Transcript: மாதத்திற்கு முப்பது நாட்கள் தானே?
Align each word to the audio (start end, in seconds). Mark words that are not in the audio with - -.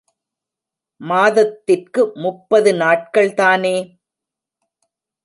மாதத்திற்கு 1.01 2.01
முப்பது 2.15 2.71
நாட்கள் 2.75 3.31
தானே? 3.33 3.75